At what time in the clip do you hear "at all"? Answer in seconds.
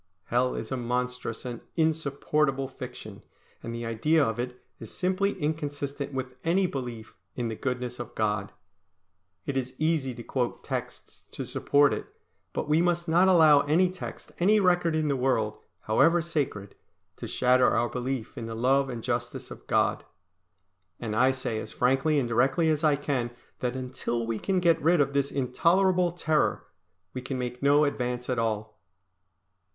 28.31-28.81